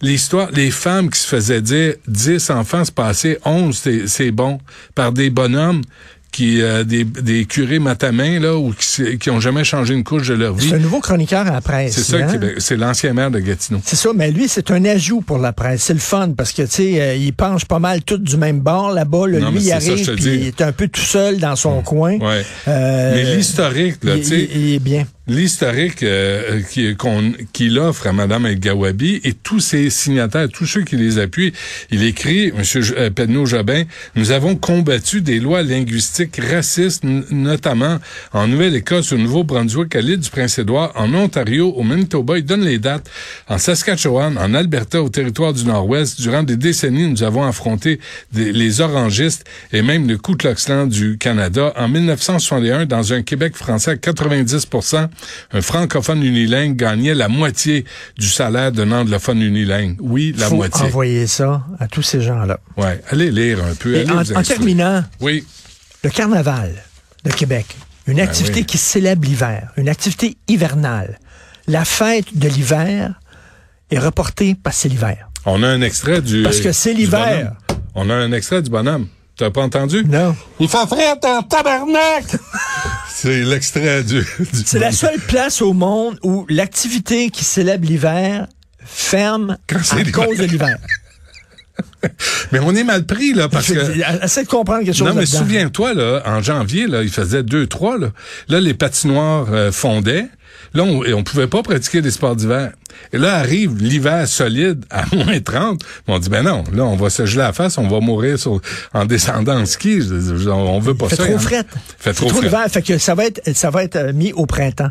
l'histoire 0.00 0.50
les 0.52 0.70
femmes 0.70 1.10
qui 1.10 1.18
se 1.20 1.26
faisaient 1.26 1.60
dire 1.60 1.94
10 2.06 2.50
enfants 2.50 2.84
se 2.84 2.92
passaient 2.92 3.38
11 3.44 3.76
c'est 3.76 4.06
c'est 4.06 4.30
bon 4.30 4.60
par 4.94 5.12
des 5.12 5.30
bonhommes 5.30 5.82
qui 6.30 6.60
euh, 6.62 6.84
des, 6.84 7.04
des 7.04 7.44
curés 7.46 7.78
matamins 7.78 8.38
là 8.38 8.56
ou 8.56 8.72
qui 8.78 9.18
qui 9.18 9.30
ont 9.30 9.40
jamais 9.40 9.64
changé 9.64 9.94
une 9.94 10.04
couche 10.04 10.28
de 10.28 10.34
leur 10.34 10.54
vie. 10.54 10.68
C'est 10.68 10.74
un 10.76 10.78
nouveau 10.78 11.00
chroniqueur 11.00 11.46
à 11.46 11.50
la 11.52 11.60
presse. 11.60 11.94
C'est 11.94 12.02
ça 12.02 12.16
hein? 12.18 12.38
c'est 12.58 12.76
l'ancien 12.76 13.12
maire 13.14 13.30
de 13.30 13.38
Gatineau. 13.40 13.80
C'est 13.84 13.96
ça, 13.96 14.10
mais 14.14 14.30
lui, 14.30 14.48
c'est 14.48 14.70
un 14.70 14.84
ajout 14.84 15.20
pour 15.20 15.38
la 15.38 15.52
presse. 15.52 15.82
C'est 15.84 15.94
le 15.94 15.98
fun 16.00 16.30
parce 16.36 16.52
que, 16.52 16.62
tu 16.62 16.68
sais, 16.70 17.00
euh, 17.00 17.14
il 17.14 17.32
penche 17.32 17.64
pas 17.64 17.78
mal 17.78 18.02
tout 18.02 18.18
du 18.18 18.36
même 18.36 18.60
bord 18.60 18.92
là-bas. 18.92 19.26
là. 19.26 19.38
Non, 19.40 19.50
lui, 19.50 19.60
il 19.60 19.68
ça, 19.68 19.76
arrive, 19.76 20.14
puis 20.14 20.24
il 20.24 20.46
est 20.46 20.60
un 20.60 20.72
peu 20.72 20.88
tout 20.88 21.00
seul 21.00 21.38
dans 21.38 21.56
son 21.56 21.82
coin. 21.82 22.18
Ouais. 22.18 22.44
Euh, 22.68 23.12
Mais 23.14 23.36
l'historique 23.36 24.04
là, 24.04 24.16
tu 24.16 24.24
sais, 24.24 24.48
il- 24.54 24.66
il 24.68 24.74
est 24.74 24.78
bien. 24.80 25.06
L'historique 25.28 26.02
euh, 26.02 26.60
qu'on- 26.98 27.32
qu'il 27.52 27.78
offre 27.78 28.06
à 28.06 28.12
Madame 28.12 28.46
El 28.46 28.58
Gawabi 28.58 29.20
et 29.24 29.32
tous 29.34 29.60
ses 29.60 29.90
signataires, 29.90 30.48
tous 30.48 30.66
ceux 30.66 30.82
qui 30.82 30.96
les 30.96 31.18
appuient, 31.18 31.52
il 31.90 32.02
écrit, 32.02 32.52
J- 32.62 32.80
euh, 32.96 33.10
Penneau 33.10 33.46
Jobin, 33.46 33.84
nous 34.16 34.30
avons 34.30 34.56
combattu 34.56 35.20
des 35.20 35.38
lois 35.38 35.62
linguistiques 35.62 36.40
racistes, 36.42 37.04
notamment 37.30 37.98
en 38.32 38.46
Nouvelle-Écosse, 38.48 39.12
au 39.12 39.18
Nouveau-Brunswick, 39.18 39.94
à 39.96 40.00
l'île 40.00 40.18
du 40.20 40.30
Prince-Édouard, 40.30 40.92
en 40.96 41.12
Ontario, 41.14 41.72
au 41.76 41.82
Manitoba, 41.82 42.38
il 42.38 42.44
donne 42.44 42.64
les 42.64 42.78
dates, 42.78 43.10
en 43.48 43.58
Saskatchewan, 43.58 44.38
en 44.38 44.54
Alberta, 44.54 45.02
au 45.02 45.08
territoire 45.08 45.52
du 45.52 45.64
Nord-Ouest. 45.64 46.20
Durant 46.20 46.42
des 46.42 46.56
décennies, 46.56 47.08
nous 47.08 47.22
avons 47.22 47.44
affronté 47.44 48.00
les 48.34 48.80
orangistes 48.80 49.44
et 49.72 49.82
même 49.82 50.08
le 50.08 50.16
Ku 50.16 50.32
du 50.88 51.18
Canada. 51.18 51.72
En 51.76 51.88
1961, 51.88 52.86
dans 52.86 53.12
un 53.12 53.22
Québec 53.22 53.56
français 53.56 53.92
à 53.92 53.96
90 53.96 54.66
un 55.52 55.60
francophone 55.62 56.22
unilingue 56.22 56.76
gagnait 56.76 57.14
la 57.14 57.28
moitié 57.28 57.84
du 58.16 58.28
salaire 58.28 58.72
d'un 58.72 58.90
anglophone 58.92 59.40
unilingue. 59.42 59.96
Oui, 60.00 60.34
la 60.38 60.48
faut 60.48 60.56
moitié. 60.56 60.86
envoyer 60.86 61.26
ça 61.26 61.62
à 61.78 61.88
tous 61.88 62.02
ces 62.02 62.20
gens-là. 62.20 62.58
Ouais, 62.76 63.00
allez 63.10 63.30
lire 63.30 63.64
un 63.64 63.74
peu. 63.74 63.94
Et 63.96 64.10
en, 64.10 64.42
terminant, 64.42 65.04
Oui. 65.20 65.44
le 66.04 66.10
carnaval 66.10 66.72
de 67.24 67.30
Québec, 67.32 67.66
une 68.06 68.20
activité 68.20 68.54
Ben 68.54 68.60
oui. 68.60 68.66
qui 68.66 68.78
célèbre 68.78 69.26
l'hiver, 69.26 69.72
une 69.76 69.88
activité 69.88 70.36
hivernale. 70.48 71.18
La 71.66 71.84
fête 71.84 72.36
de 72.38 72.48
l'hiver 72.48 73.20
est 73.90 73.98
reportée 73.98 74.54
parce 74.62 74.76
que 74.76 74.82
c'est 74.82 74.88
l'hiver. 74.88 75.28
On 75.44 75.62
a 75.62 75.68
un 75.68 75.82
extrait 75.82 76.20
du. 76.22 76.42
Parce 76.42 76.60
que 76.60 76.72
c'est 76.72 76.92
l'hiver. 76.94 77.52
On 77.94 78.08
a 78.10 78.14
un 78.14 78.32
extrait 78.32 78.62
du 78.62 78.70
bonhomme. 78.70 79.08
T'as 79.36 79.50
pas 79.50 79.62
entendu? 79.62 80.04
Non. 80.04 80.34
Il 80.58 80.68
fait 80.68 80.86
frère 80.88 81.14
en 81.24 81.42
tabarnak! 81.42 82.24
C'est 83.20 83.42
l'extrait 83.42 84.04
du... 84.04 84.20
du 84.38 84.62
C'est 84.64 84.78
la 84.78 84.92
seule 84.92 85.18
place 85.18 85.60
au 85.60 85.72
monde 85.72 86.20
où 86.22 86.46
l'activité 86.48 87.30
qui 87.30 87.42
célèbre 87.42 87.84
l'hiver 87.84 88.46
ferme 88.84 89.58
Quand 89.66 89.78
à 89.78 90.04
cause 90.12 90.38
de 90.38 90.44
l'hiver. 90.44 90.78
Mais 92.52 92.60
on 92.60 92.72
est 92.76 92.84
mal 92.84 93.06
pris, 93.06 93.34
là, 93.34 93.48
parce 93.48 93.72
que... 93.72 94.24
Essaie 94.24 94.44
de 94.44 94.48
comprendre 94.48 94.84
quelque 94.84 94.94
chose 94.94 95.08
Non, 95.08 95.14
mais 95.14 95.26
souviens-toi, 95.26 95.94
là, 95.94 96.22
en 96.26 96.40
janvier, 96.42 96.86
là, 96.86 97.02
il 97.02 97.10
faisait 97.10 97.42
2-3, 97.42 97.98
là. 97.98 98.12
Là, 98.48 98.60
les 98.60 98.74
patinoires 98.74 99.46
euh, 99.52 99.72
fondaient. 99.72 100.28
Là, 100.74 100.82
on, 100.82 101.04
et 101.04 101.14
on 101.14 101.22
pouvait 101.22 101.46
pas 101.46 101.62
pratiquer 101.62 102.00
des 102.02 102.10
sports 102.10 102.36
d'hiver. 102.36 102.72
Et 103.12 103.18
là, 103.18 103.36
arrive 103.36 103.76
l'hiver 103.76 104.26
solide 104.28 104.84
à 104.90 105.04
moins 105.14 105.40
30. 105.40 105.80
On 106.06 106.18
dit, 106.18 106.28
ben 106.28 106.42
non, 106.42 106.64
là, 106.72 106.84
on 106.84 106.96
va 106.96 107.10
se 107.10 107.24
geler 107.26 107.38
la 107.42 107.52
face, 107.52 107.78
on 107.78 107.88
va 107.88 108.00
mourir 108.00 108.38
sur- 108.38 108.60
en 108.92 109.04
descendant 109.06 109.58
en 109.60 109.66
ski. 109.66 110.00
On 110.48 110.78
veut 110.80 110.94
pas 110.94 111.06
Il 111.06 111.10
fait 111.10 111.16
ça. 111.16 111.24
trop 111.24 111.34
hein. 111.34 111.38
fret. 111.38 111.64
Fait 111.98 112.12
trop 112.12 112.28
trop 112.28 112.42
fret. 112.42 112.68
Fait 112.68 112.82
que 112.82 112.98
ça 112.98 113.14
va 113.14 113.24
être, 113.26 113.40
ça 113.54 113.70
va 113.70 113.84
être 113.84 113.96
euh, 113.96 114.12
mis 114.12 114.32
au 114.32 114.46
printemps. 114.46 114.90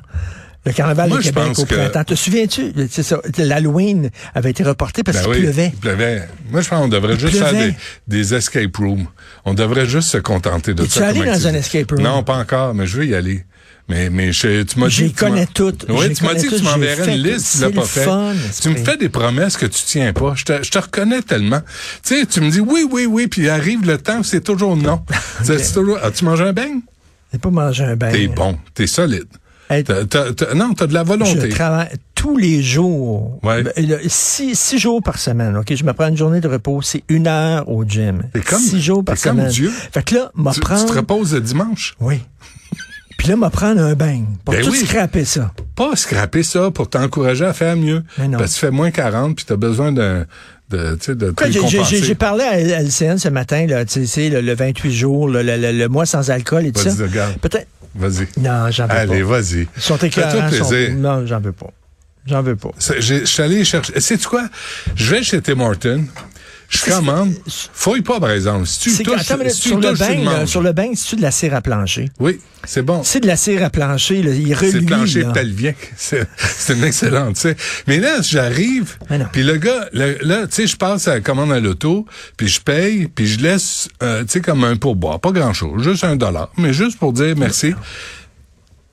Le 0.66 0.74
carnaval 0.74 1.08
Moi, 1.08 1.20
de 1.20 1.24
Québec 1.24 1.44
au 1.60 1.64
que- 1.66 1.76
printemps. 1.76 2.04
Te 2.04 2.16
souviens-tu? 2.16 2.74
C'est 2.92 3.04
ça. 3.04 3.20
L'Halloween 3.38 4.10
avait 4.36 4.50
été 4.50 4.64
reporté 4.64 5.02
parce 5.04 5.18
Ben 5.20 5.24
qu'il 5.24 5.32
oui, 5.34 5.40
pleuvait. 5.44 5.72
Il 5.74 5.80
pleuvait. 5.80 6.28
Moi, 6.52 6.60
je 6.62 6.68
pense 6.68 6.82
qu'on 6.82 6.88
devrait 6.90 7.14
Il 7.14 7.20
juste 7.22 7.38
faire 7.38 7.54
des, 7.54 7.74
des 8.08 8.34
escape 8.34 8.76
rooms. 8.76 9.06
On 9.46 9.54
devrait 9.54 9.86
juste 9.86 10.10
se 10.10 10.18
contenter 10.18 10.74
de 10.74 10.86
ça. 10.86 11.08
allé 11.08 11.20
comme 11.20 11.28
dans 11.28 11.32
activité. 11.34 11.56
un 11.56 11.60
escape 11.60 11.92
room? 11.92 12.02
Non, 12.02 12.24
pas 12.24 12.36
encore, 12.38 12.74
mais 12.74 12.86
je 12.86 12.98
veux 12.98 13.06
y 13.06 13.16
aller. 13.16 13.46
Mais, 13.90 14.10
mais 14.10 14.34
je, 14.34 14.64
tu 14.64 14.80
m'as 14.80 14.88
dit. 14.88 14.94
J'y 14.96 15.14
connais 15.14 15.46
toutes. 15.46 15.86
Oui, 15.90 16.14
tu 16.14 16.24
m'as 16.26 16.34
dit 16.34 16.48
que 16.48 16.56
tu 16.56 16.64
m'enverrais 16.64 17.16
une 17.16 17.24
liste, 17.24 17.54
tu 17.56 17.62
l'as 17.62 17.70
pas 17.72 17.84
fait. 17.84 18.04
fun, 18.04 18.34
tu 18.62 18.70
me 18.70 18.76
fais 18.76 18.98
des 18.98 19.08
promesses 19.10 19.56
que 19.56 19.66
tu 19.66 19.82
tiens 19.86 20.12
pas. 20.12 20.34
Je 20.36 20.44
te, 20.44 20.62
je 20.64 20.70
te 20.70 20.78
reconnais 20.78 21.22
tellement. 21.22 21.62
Tu 22.04 22.20
sais, 22.20 22.26
tu 22.26 22.42
me 22.42 22.50
dis 22.50 22.60
oui, 22.60 22.86
oui, 22.92 23.06
oui, 23.06 23.28
puis 23.28 23.48
arrive 23.48 23.86
le 23.86 23.98
temps, 23.98 24.24
c'est 24.24 24.42
toujours 24.44 24.76
non. 24.76 25.02
C'est- 25.44 25.60
c'est 25.60 25.74
toujours, 25.74 25.98
as-tu 26.04 26.26
mangé 26.26 26.44
un 26.44 26.54
beigne? 26.54 26.82
J'ai 27.32 27.40
pas 27.40 27.50
mangé 27.50 27.84
un 27.86 27.96
bain. 27.96 28.12
T'es 28.12 28.28
bon, 28.28 28.58
t'es 28.74 28.88
solide. 28.88 29.28
Hey, 29.70 29.84
t'as- 29.84 30.06
t'as- 30.06 30.54
non, 30.54 30.74
t'as 30.74 30.88
de 30.88 30.94
la 30.94 31.04
Je 31.04 31.08
volonté. 31.08 31.50
travaille 31.50 31.90
tous 32.16 32.38
les 32.38 32.64
jours. 32.64 33.38
Ouais. 33.44 33.64
Ben, 33.64 34.00
six, 34.08 34.58
six 34.58 34.80
jours 34.80 35.02
par 35.04 35.18
semaine. 35.20 35.56
Ok, 35.58 35.74
je 35.76 35.84
me 35.84 35.92
prends 35.94 36.08
une 36.08 36.16
journée 36.18 36.40
de 36.42 36.48
repos. 36.48 36.82
C'est 36.82 37.04
une 37.10 37.28
heure 37.28 37.68
au 37.70 37.84
gym. 37.86 38.24
Comme- 38.46 38.60
six 38.60 38.82
jours 38.82 39.04
par 39.04 39.16
t'es 39.16 39.22
comme 39.30 39.38
semaine. 39.40 39.52
Dieu. 39.52 39.70
Fait 39.94 40.04
que 40.04 40.16
là, 40.16 40.32
Tu, 40.54 40.60
tu 40.62 40.66
te 40.66 40.94
reposes 40.94 41.34
le 41.34 41.42
dimanche? 41.42 41.96
Oui. 42.00 42.20
Puis 43.18 43.28
là, 43.30 43.36
m'a 43.36 43.50
prendre 43.50 43.82
un 43.82 43.94
bain 43.96 44.22
pour 44.46 44.54
Ben 44.54 44.64
tout 44.64 44.72
oui. 44.72 44.78
scraper 44.86 45.26
ça. 45.26 45.52
pas 45.76 45.96
scraper 45.96 46.44
ça 46.44 46.70
pour 46.72 46.90
t'encourager 46.90 47.46
à 47.46 47.54
faire 47.54 47.76
mieux. 47.76 48.04
Non. 48.20 48.38
Parce 48.38 48.52
que 48.52 48.60
tu 48.60 48.66
fais 48.66 48.72
moins 48.72 48.92
40 48.92 49.36
puis 49.36 49.46
tu 49.46 49.54
as 49.54 49.58
besoin 49.58 49.92
d'un 49.92 50.26
de 50.70 50.96
tu 51.00 51.06
sais 51.06 51.16
de 51.16 51.34
j'ai- 52.04 52.16
parlé 52.16 52.44
à 52.44 52.60
LCN 52.82 53.18
ce 53.18 53.30
matin, 53.30 53.66
là, 53.68 53.86
tu 53.86 53.94
sais, 53.94 54.06
c'est 54.06 54.30
le, 54.30 54.42
le 54.42 54.54
28 54.54 54.92
jours, 54.94 55.30
le, 55.30 55.42
le- 55.42 55.56
le- 55.58 55.72
le 55.72 55.88
mois 55.88 56.06
sans 56.06 56.30
alcool 56.30 56.66
et 56.66 56.72
tout 56.74 56.82
ça. 56.82 56.92
Peut-être. 57.42 57.68
Vas-y. 57.96 58.28
Non, 58.40 58.70
j'en 58.70 58.86
veux 58.86 58.92
Allez, 58.92 59.22
pas. 59.22 59.26
vas-y. 59.40 59.68
Ils 59.78 59.82
sont 59.82 59.98
écœurants. 59.98 60.52
sont-. 60.52 60.94
Non, 60.98 61.26
j'en 61.26 61.40
veux 61.40 61.54
pas. 61.54 61.72
J'en 62.28 62.42
veux 62.44 62.58
pas. 62.58 62.70
Je 63.00 63.24
suis 63.26 63.42
allé 63.42 63.64
chercher. 63.64 64.00
Sais-tu 64.02 64.28
quoi? 64.28 64.48
Je 64.96 65.10
vais 65.16 65.24
chez 65.24 65.42
Tim 65.42 65.62
Hortons. 65.62 66.04
Je 66.70 66.84
commande. 66.84 67.34
Fouille 67.74 68.02
pas, 68.02 68.20
par 68.20 68.32
exemple. 68.32 68.66
Si 68.68 68.80
tu 68.82 68.90
C'est 68.90 69.04
touches, 69.04 69.22
attends 69.22 69.36
une 69.36 69.40
minute, 69.44 69.54
si 69.56 69.62
tu 69.62 69.70
sur, 69.70 69.80
le 69.80 69.90
touches, 69.90 70.00
bain, 70.00 70.24
là, 70.26 70.46
sur 70.46 70.62
le 70.62 70.74
bain, 70.74 70.90
c'est-tu 70.96 71.16
de 71.16 71.22
la 71.22 71.32
cire 71.32 71.54
à 71.56 71.62
plancher? 71.62 72.10
Oui, 72.20 72.42
c'est 72.66 72.82
bon. 72.82 73.04
C'est 73.06 73.22
de 73.22 73.28
la 73.28 73.38
cire 73.38 73.64
à 73.64 73.70
plancher, 73.70 74.22
là, 74.22 74.32
il 74.34 74.48
C'est 74.50 74.54
reluit. 74.66 74.80
le 74.82 74.86
plancher 74.86 75.26
pelvien. 75.34 75.74
C'est 75.96 76.28
c'est 76.38 76.74
une 76.74 76.84
excellente, 76.84 77.36
tu 77.36 77.42
sais. 77.42 77.56
Mais 77.88 78.00
là, 78.00 78.22
j'arrive, 78.22 78.98
puis 79.32 79.44
le 79.44 79.56
gars, 79.56 79.88
le- 79.94 80.18
là, 80.24 80.46
tu 80.48 80.56
sais, 80.56 80.68
je 80.68 80.76
passe 80.76 81.08
à 81.08 81.14
la 81.16 81.22
commande 81.22 81.54
à 81.54 81.60
l'auto, 81.62 82.06
puis 82.36 82.50
je 82.50 82.60
paye, 82.60 83.08
puis 83.08 83.28
je 83.28 83.40
laisse, 83.40 83.88
euh, 84.04 84.24
tu 84.26 84.32
sais, 84.34 84.42
comme 84.42 84.66
un 84.66 84.76
pourboire, 84.76 85.22
pas 85.22 85.32
grand-chose, 85.32 85.84
juste 85.84 86.04
un 86.04 86.18
dollar, 86.18 86.52
mais 86.58 86.74
juste 86.74 87.00
pour 87.00 87.14
dire 87.14 87.36
merci. 87.38 87.74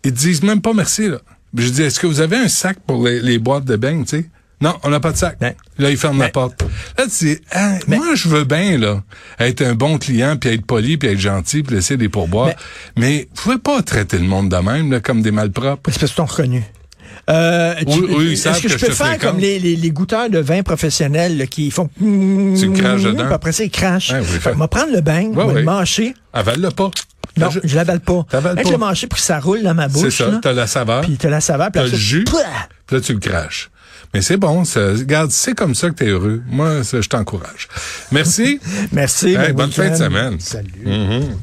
Ils 0.04 0.12
disent 0.12 0.42
même 0.42 0.60
pas 0.60 0.74
merci, 0.74 1.08
là. 1.08 1.18
Je 1.56 1.68
dis, 1.68 1.82
est-ce 1.82 1.98
que 2.00 2.06
vous 2.06 2.20
avez 2.20 2.36
un 2.36 2.48
sac 2.48 2.78
pour 2.86 3.04
les, 3.06 3.20
les 3.20 3.38
boîtes 3.38 3.64
de 3.64 3.76
beignes, 3.76 4.04
tu 4.04 4.18
sais? 4.18 4.30
Non, 4.60 4.74
on 4.82 4.90
n'a 4.90 5.00
pas 5.00 5.12
de 5.12 5.16
sac. 5.16 5.36
Ben. 5.40 5.52
Là, 5.78 5.90
ils 5.90 5.96
ferment 5.96 6.20
la 6.20 6.26
Ben. 6.26 6.32
porte. 6.32 6.62
Là, 6.98 7.04
tu 7.04 7.24
dis, 7.24 7.38
ah, 7.52 7.74
moi, 7.88 8.14
je 8.14 8.28
veux 8.28 8.44
bien, 8.44 8.78
là, 8.78 9.02
être 9.38 9.62
un 9.62 9.74
bon 9.74 9.98
client, 9.98 10.36
puis 10.36 10.50
être 10.50 10.64
poli, 10.64 10.96
puis 10.96 11.08
être 11.10 11.18
gentil, 11.20 11.62
puis 11.62 11.76
laisser 11.76 11.96
des 11.96 12.08
pourboires. 12.08 12.46
Ben. 12.48 12.54
Mais 12.96 13.28
vous 13.34 13.42
pouvez 13.42 13.58
pas 13.58 13.82
traiter 13.82 14.18
le 14.18 14.24
monde 14.24 14.48
de 14.50 14.56
même, 14.56 14.90
là, 14.92 15.00
comme 15.00 15.22
des 15.22 15.32
malpropres. 15.32 15.90
C'est 15.92 15.98
parce 16.00 16.12
qu'ils 16.12 16.16
t'ont 16.16 16.24
reconnu. 16.26 16.62
Euh, 17.30 17.74
tu- 17.80 17.86
Oui, 17.86 18.06
oui, 18.16 18.32
Est-ce 18.32 18.48
que, 18.58 18.62
que 18.64 18.68
je 18.68 18.76
je 18.78 18.86
peux 18.86 18.92
faire 18.92 19.18
comme 19.18 19.38
les, 19.38 19.58
les, 19.58 19.76
les 19.76 19.90
goûteurs 19.90 20.28
de 20.28 20.38
vin 20.38 20.62
professionnels 20.62 21.38
là, 21.38 21.46
qui 21.46 21.70
font... 21.70 21.88
Tu 21.98 22.70
craches 22.72 23.02
dedans. 23.02 23.24
Puis 23.24 23.32
après 23.32 23.52
ça, 23.52 23.64
ils 23.64 23.70
crachent. 23.70 24.10
Ouais, 24.10 24.20
oui, 24.20 24.38
fait 24.40 24.52
prendre 24.52 24.92
le 24.92 25.00
bain, 25.00 25.26
Ouais, 25.28 25.44
ouais. 25.44 25.54
le 25.54 25.62
mâcher. 25.62 26.14
Avale-le 26.34 26.70
pas. 26.70 26.90
Non, 27.38 27.50
ju- 27.50 27.60
je 27.64 27.74
l'avale 27.76 28.00
pas. 28.00 28.26
T'avales 28.28 28.62
pas. 28.62 28.70
le 28.70 28.76
mâcher 28.76 29.06
pour 29.06 29.18
que 29.18 29.24
ça 29.24 29.40
roule 29.40 29.62
dans 29.62 29.74
ma 29.74 29.88
C'est 29.88 29.94
bouche. 30.02 30.18
ça, 30.18 30.26
là. 30.28 30.38
t'as 30.42 30.52
la 30.52 30.66
saveur, 30.66 31.00
Puis 31.00 31.16
t'as 31.16 31.30
la 31.30 31.40
saveur. 31.40 31.70
puis 31.72 31.80
t'as 31.80 31.84
le 31.86 31.90
ça, 31.92 31.96
jus, 31.96 32.24
puis 32.24 32.96
là, 32.96 33.00
tu 33.00 33.12
le 33.14 33.18
craches. 33.18 33.70
Mais 34.14 34.22
c'est 34.22 34.36
bon, 34.36 34.64
ça. 34.64 34.92
Regarde, 34.92 35.32
c'est 35.32 35.54
comme 35.54 35.74
ça 35.74 35.90
que 35.90 35.94
t'es 35.94 36.06
heureux. 36.06 36.40
Moi, 36.48 36.84
ça, 36.84 37.00
je 37.00 37.08
t'encourage. 37.08 37.68
Merci. 38.12 38.60
Merci. 38.92 39.34
Hey, 39.34 39.52
bonne 39.52 39.72
fin 39.72 39.90
de 39.90 39.96
semaine. 39.96 40.38
Salut. 40.38 40.70
Mhm. 40.86 41.36